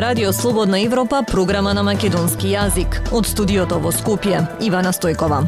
[0.00, 3.02] Радио Слободна Европа, програма на македонски јазик.
[3.12, 5.42] Од студиото во Скопје, Ивана Стојкова.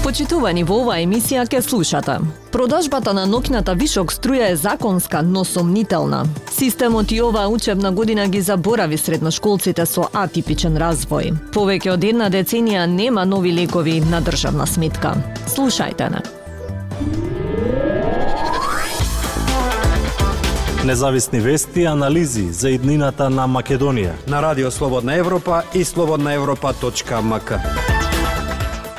[0.00, 2.16] Почитувани во оваа емисија ке слушате.
[2.56, 6.24] Продажбата на ноќната вишок струја е законска, но сомнителна.
[6.56, 11.34] Системот и оваа учебна година ги заборави средношколците со атипичен развој.
[11.52, 15.18] Повеќе од една деценија нема нови лекови на државна сметка.
[15.52, 16.37] Слушајте не.
[20.88, 27.50] Независни вести анализи за иднината на Македонија на Радио Слободна Европа и слободнаевропа.мк.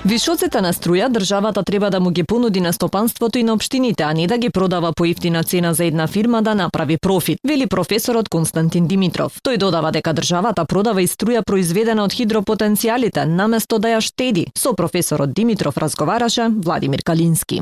[0.05, 4.13] Вишоците на струја државата треба да му ги понуди на стопанството и на општините, а
[4.13, 8.29] не да ги продава по ефтина цена за една фирма да направи профит, вели професорот
[8.29, 9.41] Константин Димитров.
[9.41, 14.45] Тој додава дека државата продава и струја произведена од хидропотенцијалите, наместо да ја штеди.
[14.53, 17.61] Со професорот Димитров разговараше Владимир Калински.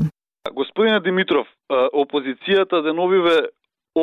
[0.55, 1.47] Господине Димитров,
[1.93, 3.55] опозицијата деновиве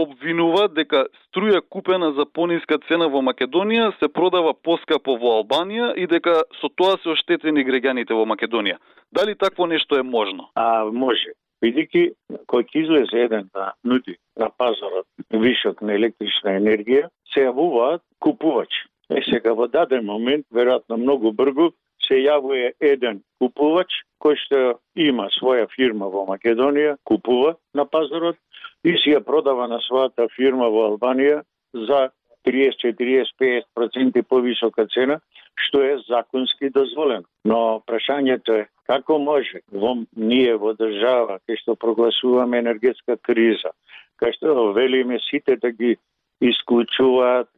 [0.02, 6.06] обвинува дека струја купена за пониска цена во Македонија се продава поскапо во Албанија и
[6.10, 8.78] дека со тоа се оштетени граѓаните во Македонија.
[9.12, 10.48] Дали такво нешто е можно?
[10.54, 11.34] А, може.
[11.64, 12.02] Бидејќи
[12.50, 18.88] кој ќе излезе еден да нуди на пазарот вишок на електрична енергија, се јавуваат купувачи.
[19.14, 21.70] Е сега во даден момент, веројатно многу бргу,
[22.02, 24.60] се јавува еден купувач кој што
[24.96, 28.36] има своја фирма во Македонија, купува на пазарот
[28.84, 31.42] и си ја продава на својата фирма во Албанија
[31.88, 32.10] за
[32.44, 35.20] 30-40-50% повисока цена,
[35.56, 37.24] што е законски дозволено.
[37.44, 43.72] Но прашањето е како може во ние во држава кај што прогласуваме енергетска криза,
[44.20, 45.96] кај што велиме сите да ги
[46.40, 47.48] исклучуваат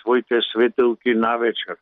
[0.00, 1.76] своите светелки на вечер,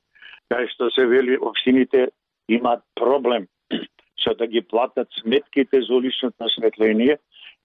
[0.53, 2.09] кај што се вели општините
[2.49, 3.47] имаат проблем
[4.23, 7.19] со да ги платат сметките за уличното осветление,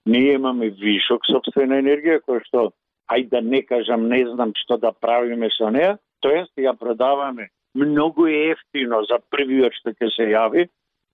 [0.06, 2.72] ние имаме вишок собствена енергија која што
[3.12, 8.26] ај да не кажам не знам што да правиме со неа, тоест ја продаваме многу
[8.26, 10.68] ефтино за првиот што ќе се јави.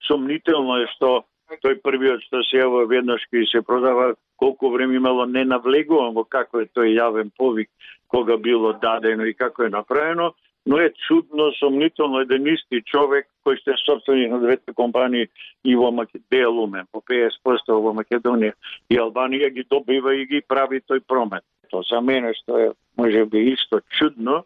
[0.07, 1.25] Сумнително е што
[1.59, 6.25] тој првиот што се јава веднаш ќе се продава колку време имало не навлегувам во
[6.25, 7.71] како е тој јавен повик
[8.09, 10.33] кога било дадено и како е направено,
[10.67, 15.29] но е чудно, сомнително еден исти човек кој што е собственик на двете компании
[15.65, 18.53] и во Македонија, по 50% во Македонија
[18.91, 21.45] и Албанија ги добива и ги прави тој промет.
[21.71, 24.45] То за мене што е може би исто чудно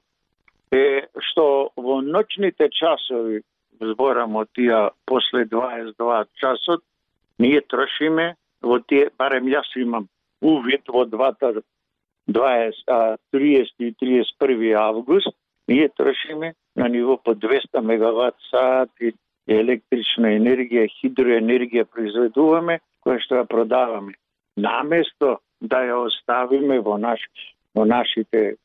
[0.73, 3.43] е што во ноќните часови
[3.81, 6.83] зборам од тие после 22 часот
[7.39, 10.09] ние трошиме во тие барем јас имам
[10.43, 11.63] увид во двата
[12.29, 15.37] 20, 30 и 31 август
[15.69, 19.13] ние трошиме на ниво по 200 мегават сати
[19.47, 24.15] електрична енергија, хидроенергија произведуваме, која што ја продаваме.
[24.57, 27.21] Наместо да ја оставиме во, наш,
[27.75, 28.57] во нашите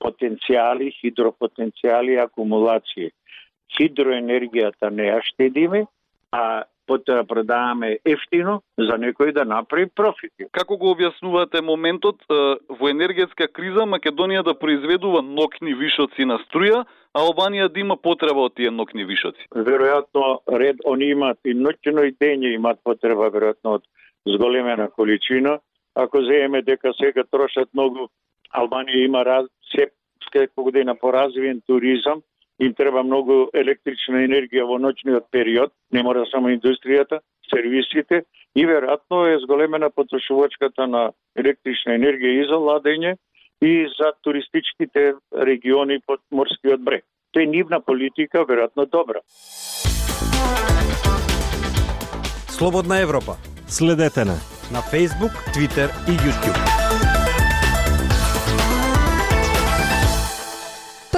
[0.00, 3.12] потенцијали, хидропотенцијали и акумулации.
[3.76, 5.86] Хидроенергијата не ја штедиме,
[6.32, 10.48] а потоа продаваме ефтино за некој да направи профити.
[10.52, 16.84] Како го објаснувате моментот во енергетска криза Македонија да произведува нокни вишоци на струја,
[17.14, 19.48] а Албанија да има потреба од тие нокни вишоци?
[19.54, 23.84] Веројатно ред они имаат и ноќно и дење имаат потреба веројатно од
[24.26, 25.58] зголемена количина.
[25.94, 28.08] Ако земеме дека сега трошат многу
[28.54, 29.90] Албанија има раз, се
[30.32, 32.22] секоја година поразвиен туризам,
[32.60, 37.20] им треба многу електрична енергија во ноќниот период, не мора само индустријата,
[37.50, 38.24] сервисите
[38.54, 43.16] и веројатно е зголемена потрошувачката на електрична енергија и за ладење
[43.62, 47.04] и за туристичките региони под морскиот брег.
[47.32, 49.20] Тоа е нивна политика, веројатно добра.
[52.48, 53.36] Слободна Европа.
[53.68, 54.38] Следете на
[54.72, 57.17] на Facebook, Twitter и YouTube.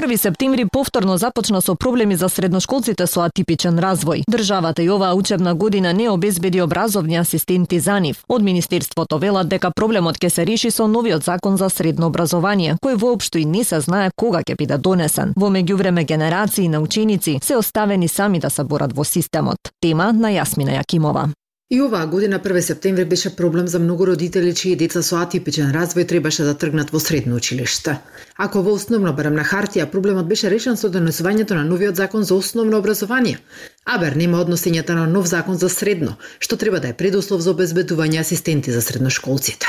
[0.00, 4.24] 1 септември повторно започна со проблеми за средношколците со атипичен развој.
[4.24, 8.24] Државата и оваа учебна година не обезбеди образовни асистенти за нив.
[8.28, 12.96] Од Министерството велат дека проблемот ќе се реши со новиот закон за средно образование, кој
[12.96, 15.34] воопшто и не се знае кога ќе биде донесен.
[15.36, 19.58] Во меѓувреме генерации на ученици се оставени сами да се борат во системот.
[19.80, 21.28] Тема на Јасмина Јакимова.
[21.72, 26.02] И оваа година 1 септември беше проблем за многу родители чии деца со атипичен развој
[26.02, 27.94] требаше да тргнат во средно училиште.
[28.36, 32.34] Ако во основно барем на хартија проблемот беше решен со донесувањето на новиот закон за
[32.34, 33.38] основно образование,
[33.86, 38.18] Абер нема односењето на нов закон за средно, што треба да е предуслов за обезбедување
[38.18, 39.66] асистенти за средношколците.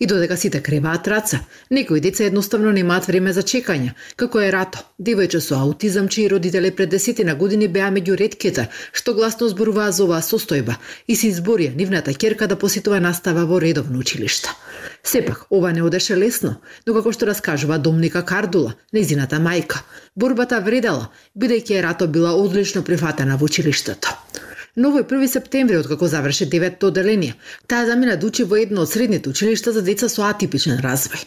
[0.00, 1.38] И додека сите креваат раца,
[1.70, 6.72] некои деца едноставно немаат време за чекање, како е Рато, девојче со аутизам чии родители
[6.74, 10.74] пред десетина години беа меѓу ретките што гласно зборуваа за оваа состојба
[11.06, 14.50] и се изборија нивната керка да посетува настава во редовно училиште.
[15.04, 16.56] Сепак, ова не одеше лесно,
[16.86, 19.86] но како што раскажува Домника Кардула, незината мајка,
[20.16, 24.23] борбата вредела, бидејќи Рато била одлично прифатена во училиштето.
[24.76, 27.34] Но во 1 септември, откако заврши деветто оделение,
[27.66, 31.22] таа замина да учи во едно од средните училишта за деца со атипичен развој.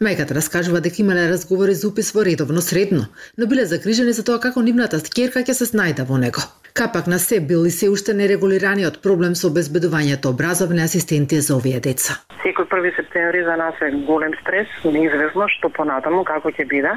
[0.00, 3.02] Мајката раскажува дека имале разговори за упис во редовно средно,
[3.36, 6.40] но биле загрижени за тоа како нивната ќерка ќе се снајде во него.
[6.72, 11.80] Капак на се бил и се уште нерегулираниот проблем со обезбедувањето образовни асистенти за овие
[11.84, 12.22] деца.
[12.40, 16.94] Секој 1 септември за нас е голем стрес, неизвестно што понатаму како ќе биде.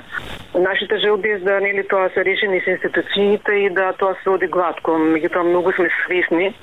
[0.55, 4.47] Нашите желби е да нели тоа се решени низ институциите и да тоа се оди
[4.47, 4.91] гладко.
[4.91, 6.53] Меѓутоа многу сме свесни,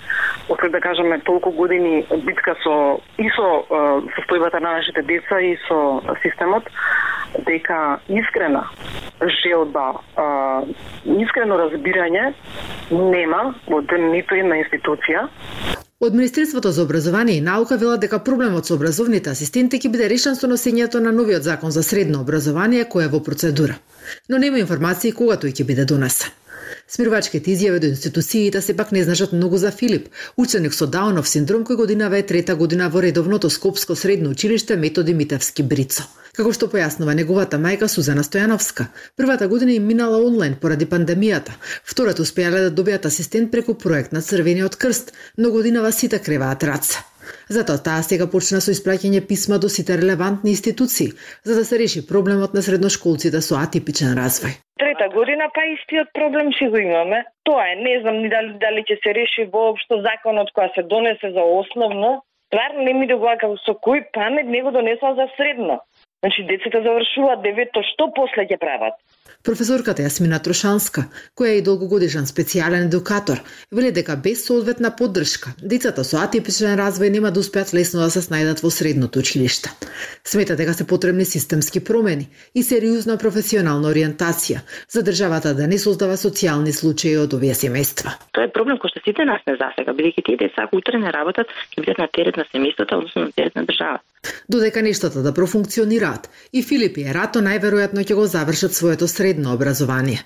[0.48, 3.48] од да кажеме толку години битка со и со
[4.16, 6.70] состојбата на нашите деца и со системот,
[7.46, 8.64] дека искрена
[9.42, 10.00] желба,
[11.04, 12.32] искрено разбирање
[12.90, 15.28] нема во ниту една институција.
[16.00, 20.36] Од Министерството за образование и наука велат дека проблемот со образовните асистенти ќе биде решен
[20.36, 23.76] со носењето на новиот закон за средно образование кој е во процедура.
[24.28, 26.39] Но нема информации кога тој ќе биде донесен.
[26.88, 31.76] Смирувачките изјави до институциите сепак не значат многу за Филип, ученик со Даунов синдром кој
[31.76, 36.02] годинава е трета година во редовното Скопско средно училиште Методи Митевски Брицо.
[36.37, 38.87] Како што појаснува неговата мајка Сузана Стојановска,
[39.19, 44.23] првата година им минала онлайн поради пандемијата, втората успеале да добијат асистент преку проект на
[44.23, 47.09] Црвениот крст, но годинава сите креваат раца.
[47.48, 51.12] Затоа таа сега почна со испраќање писма до сите релевантни институции,
[51.44, 54.56] за да се реши проблемот на средношколците со атипичен развој.
[54.80, 57.24] Трета година па истиот проблем си го имаме.
[57.44, 61.32] Тоа е, не знам ни дали дали ќе се реши воопшто законот која се донесе
[61.36, 62.22] за основно.
[62.50, 65.80] Стварно не ми да догоа како со кој памет него донесла за средно.
[66.24, 68.96] Значи, децата завршуваат девето, што после ќе прават?
[69.42, 71.06] Професорката Јасмина Трошанска,
[71.38, 73.40] која е и долгогодишен специјален едукатор,
[73.72, 78.20] вели дека без соодветна поддршка, децата со атипичен развој нема да успеат лесно да се
[78.26, 79.72] снајдат во средното училиште.
[80.24, 86.20] Смета дека се потребни системски промени и сериозна професионална ориентација за државата да не создава
[86.20, 88.18] социјални случаи од овие семејства.
[88.36, 91.12] Тоа е проблем кој што сите нас не засега, бидејќи тие деца ако утре не
[91.16, 94.04] работат, ќе бидат на терет на семејството, односно на терет на државата.
[94.49, 100.25] Додека нештата да профункционираат, и Филип и Ерато најверојатно ќе го завршат своето средно образование.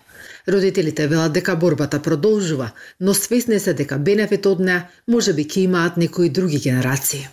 [0.49, 2.70] Родителите велат дека борбата продолжува,
[3.00, 7.29] но свесни се дека бенефит од неа може би ќе имаат некои други генерации.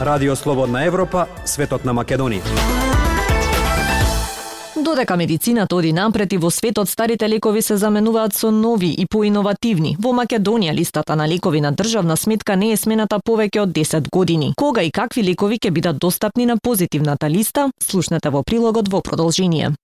[0.00, 2.77] Радио Слободна Европа, светот на Македонија.
[4.84, 9.96] Додека медицината оди напред и во светот старите лекови се заменуваат со нови и поиновативни,
[9.98, 14.52] во Македонија листата на лекови на државна сметка не е смената повеќе од 10 години.
[14.56, 19.74] Кога и какви лекови ќе бидат достапни на позитивната листа, слушнете во прилогот во продолжение.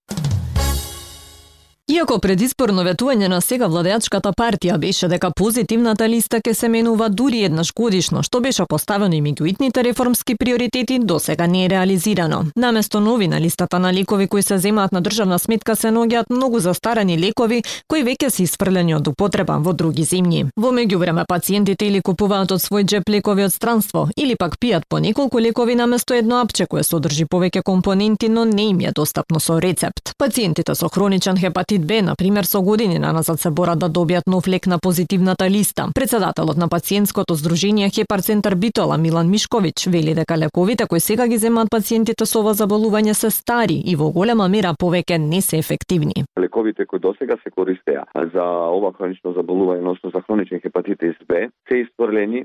[1.85, 7.43] Иако предизборно ветување на сега владеачката партија беше дека позитивната листа ке се менува дури
[7.45, 12.45] еднаш годишно, што беше поставено и меѓу итните реформски приоритети, до сега не е реализирано.
[12.57, 16.59] Наместо нови на листата на лекови кои се земаат на државна сметка се наоѓаат многу
[16.59, 20.49] застарани лекови кои веќе се испрлени од употреба во други земји.
[20.57, 25.05] Во меѓувреме пациентите или купуваат од свој джеп лекови од странство, или пак пијат по
[25.05, 29.61] неколку лекови наместо едно апче кое содржи повеќе компоненти, но не им е достапно со
[29.61, 30.04] рецепт.
[30.17, 34.29] Пациентите со хроничен хепатит Б, на пример, со години на назад се борат да добијат
[34.31, 35.89] нов лек на позитивната листа.
[35.94, 41.37] Председателот на пациентското здружение Хепар Центар Битола Милан Мишковиќ вели дека лековите кои сега ги
[41.37, 46.25] земаат пациентите со ова заболување се стари и во голема мера повеќе не се ефективни.
[46.39, 51.83] Лековите кои досега се користеа за ова хронично заболување, односно за хроничен хепатитис Б, се
[51.83, 52.44] испрлени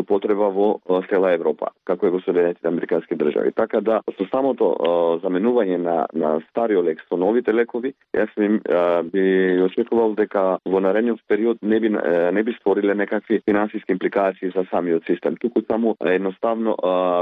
[0.00, 3.52] употреба во цела Европа, како е во Соединетите Американски држави.
[3.56, 4.72] Така да со самото
[5.24, 8.60] заменување на на стариот лек со новите лекови, јас ми
[9.12, 9.24] би
[9.64, 15.04] очекувал дека во наредниот период не би не би створиле некакви финансиски импликации за самиот
[15.06, 16.76] систем, туку само едноставно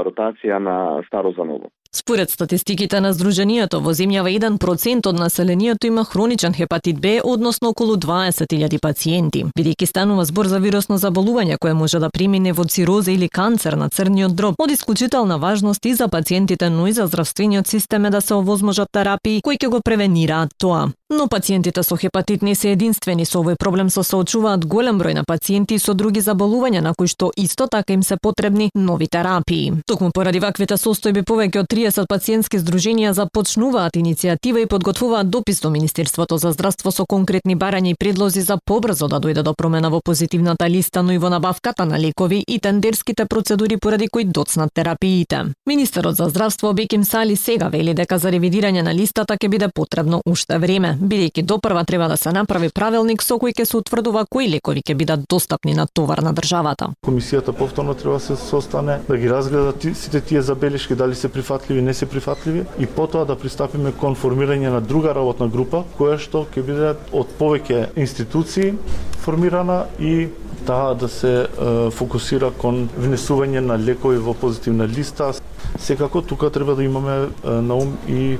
[0.05, 1.69] ротација на старо за ново.
[1.91, 7.95] Според статистиките на Сдруженијето, во земјава 1% од населението има хроничен хепатит Б, односно околу
[7.97, 9.43] 20.000 пациенти.
[9.57, 13.89] Бидејќи станува збор за вирусно заболување кое може да премине во цироза или канцер на
[13.89, 18.21] црниот дроб, од исклучителна важност и за пациентите, но и за здравствениот систем е да
[18.21, 20.91] се овозможат терапии кои ќе го превенираат тоа.
[21.11, 25.23] Но пациентите со хепатит не се единствени со овој проблем со соочуваат голем број на
[25.25, 29.73] пациенти со други заболувања на кои што исто така им се потребни нови терапии.
[29.87, 35.71] Токму поради ваквите состојби повеќе од 30 пациентски здруженија започнуваат иницијатива и подготвуваат допис до
[35.71, 40.01] Министерството за здравство со конкретни барања и предлози за побрзо да дојде до промена во
[40.05, 45.41] позитивната листа, но и во набавката на лекови и тендерските процедури поради кои доцнат терапиите.
[45.65, 50.21] Министерот за здравство Беким Сали сега вели дека за ревидирање на листата ќе биде потребно
[50.25, 54.49] уште време, бидејќи допрва треба да се направи правилник со кој ќе се утврдува кои
[54.51, 56.91] лекови ќе бидат достапни на товар на државата.
[57.05, 61.81] Комисијата повторно треба да се состане да ги разгледа сите тие забелешки дали се прифатливи,
[61.81, 66.45] не се прифатливи и потоа да пристапиме кон формирање на друга работна група која што
[66.45, 68.73] ќе биде од повеќе институции
[69.23, 70.27] формирана и
[70.65, 71.47] таа да се е,
[71.91, 75.31] фокусира кон внесување на лекови во позитивна листа.
[75.89, 78.37] Секако тука треба да имаме на ум и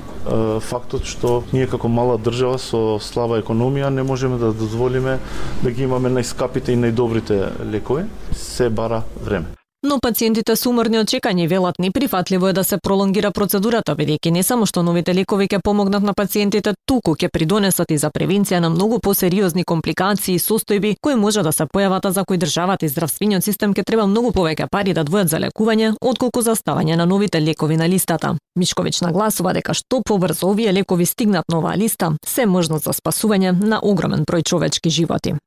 [0.61, 5.17] фактот што ние како мала држава со слаба економија не можеме да дозволиме
[5.63, 8.05] да ги имаме најскапите и најдобрите лекови.
[8.37, 9.58] Се бара време.
[9.83, 14.41] Но пациентите се уморни од чекање велат неприфатливо е да се пролонгира процедурата, бидејќи не
[14.43, 18.69] само што новите лекови ќе помогнат на пациентите, туку ќе придонесат и за превенција на
[18.73, 23.43] многу посериозни компликации и состојби кои може да се појават, за кои државата и здравствениот
[23.43, 27.39] систем ќе треба многу повеќе пари да двојат за лекување, отколку за ставање на новите
[27.39, 28.35] лекови на листата.
[28.59, 33.55] Мишковиќ нагласува дека што побрзо овие лекови стигнат на оваа листа, се можност за спасување
[33.63, 35.39] на огромен број човечки животи.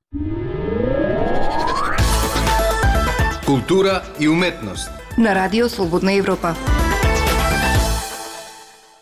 [3.53, 4.91] Култура и уметност.
[5.19, 6.55] На Радио Слободна Европа.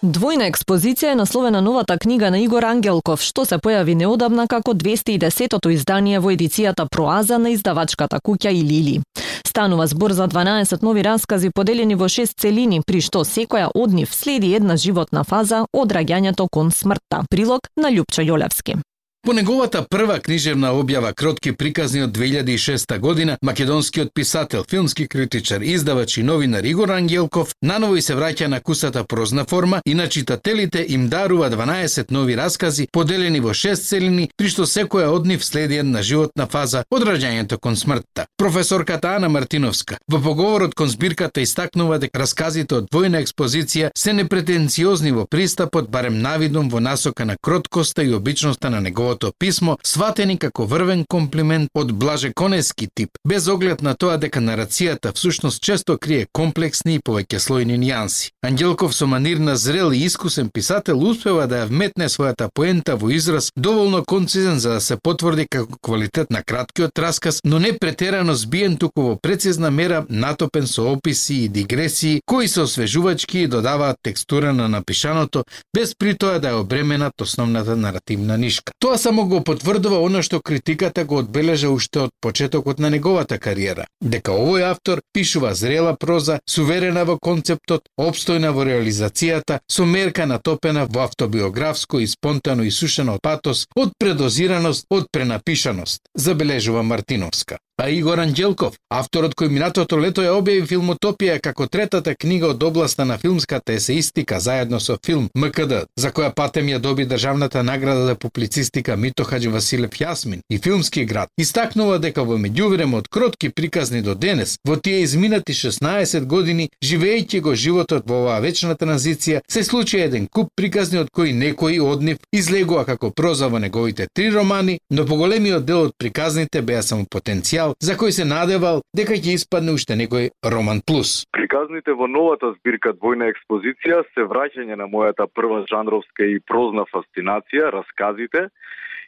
[0.02, 5.70] Двојна експозиција е насловена новата книга на Игор Ангелков, што се појави неодамна како 210-тото
[5.70, 8.98] издание во едицијата Проаза на издавачката куќа и Лили.
[9.46, 14.10] Станува збор за 12 нови раскази поделени во 6 целини, при што секоја од нив
[14.10, 17.22] следи една животна фаза од раѓањето кон смртта.
[17.30, 18.82] Прилог на Љупчо Јолевски.
[19.22, 26.16] По неговата прва книжевна објава Кротки приказни од 2006 година, македонскиот писател, филмски критичар, издавач
[26.16, 30.86] и новинар Игор Ангелков наново и се враќа на кусата прозна форма и на читателите
[30.88, 35.76] им дарува 12 нови раскази поделени во 6 целини, при што секоја од нив следи
[35.76, 38.24] една животна фаза од раѓањето кон смртта.
[38.38, 45.12] Професорката Ана Мартиновска во поговорот кон збирката истакнува дека расказите од двојна експозиција се непретенциозни
[45.12, 50.38] во пристапот, барем навидом во насока на кроткоста и обичноста на неговото неговото писмо, сватени
[50.38, 55.98] како врвен комплимент од Блаже Конески тип, без оглед на тоа дека нарацијата всушност често
[55.98, 58.30] крие комплексни и повеќе слојни нијанси.
[58.42, 63.10] Ангелков со манир на зрел и искусен писател успева да ја вметне својата поента во
[63.10, 68.34] израз доволно концизен за да се потврди како квалитет на краткиот расказ, но не претерано
[68.34, 73.96] збиен туку во прецизна мера натопен со описи и дигресии кои се освежувачки и додаваат
[74.02, 78.72] текстура на напишаното без при тоа да е обременат основната наративна нишка.
[78.78, 83.86] Тоа само го потврдува она што критиката го одбележа уште од почетокот на неговата кариера,
[84.00, 90.84] дека овој автор пишува зрела проза, суверена во концептот, обстојна во реализацијата, со мерка натопена
[90.86, 97.58] во автобиографско и спонтано исушено патос, од предозираност, од пренапишаност, забележува Мартиновска.
[97.80, 102.62] Па а Игор Анđелков, авторот кој минатото лето ја објави филмотопија како третата книга од
[102.62, 108.04] областа на филмската есеистика заедно со филм МКД, за која патем ја доби државната награда
[108.06, 113.48] за публицистика Мито Хаджи Василев Јасмин и Филмски град, истакнува дека во меѓувреме од кротки
[113.48, 119.40] приказни до денес, во тие изминати 16 години, живеејќи го животот во оваа вечна транзиција,
[119.48, 124.08] се случи еден куп приказни од кои некои од нив излегува како проза во неговите
[124.12, 128.82] три романи, но поголемиот дел од приказните беа само потенцијал материјал за кој се надевал
[128.94, 131.26] дека ќе испадне уште некој роман плюс.
[131.32, 137.70] Приказните во новата збирка Двојна експозиција се враќање на мојата прва жанровска и прозна фасцинација,
[137.70, 138.48] расказите,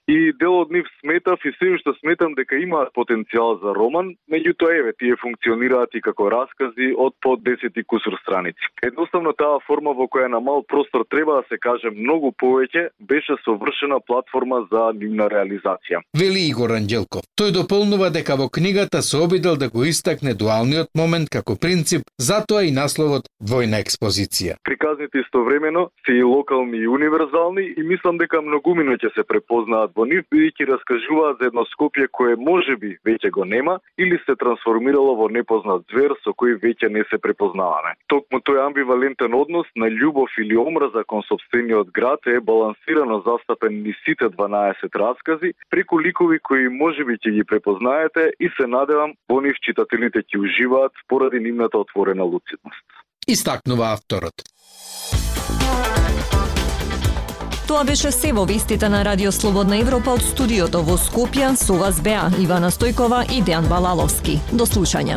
[0.08, 4.74] и дел од нив сметав и се уште сметам дека имаат потенцијал за роман, меѓутоа
[4.80, 8.66] еве тие функционираат и како раскази од по 10 и кусур страници.
[8.82, 13.38] Едноставно таа форма во која на мал простор треба да се каже многу повеќе беше
[13.44, 16.02] совршена платформа за нивна реализација.
[16.18, 17.22] Вели Игор Анđелков.
[17.38, 22.64] Тој дополнува дека во книгата се обидел да го истакне дуалниот момент како принцип, затоа
[22.66, 24.58] и насловот двојна експозиција.
[24.64, 30.06] Приказните истовремено се и локални и универзални и мислам дека многумино ќе се препознаат во
[30.08, 35.14] нив, бидејќи раскажуваат за едно Скопје кое може би веќе го нема или се трансформирало
[35.20, 37.94] во непознат звер со кој веќе не се препознаваме.
[38.12, 43.96] Токму тој амбивалентен однос на љубов или омраза кон собствениот град е балансирано застапен низ
[44.04, 49.40] сите 12 раскази, преку ликови кои може би ќе ги препознаете и се надевам во
[49.40, 52.86] нив читателите ќе уживаат поради нивната отворена луцидност.
[53.28, 54.42] Истакнува авторот.
[57.72, 62.02] Тоа беше се во вестите на Радио Слободна Европа од студиото во Скопје со вас
[62.04, 64.40] беа Ивана Стојкова и Дејан Балаловски.
[64.52, 65.16] До слушање.